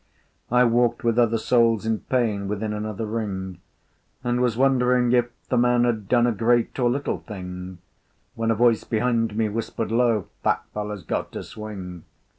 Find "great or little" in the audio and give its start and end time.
6.31-7.19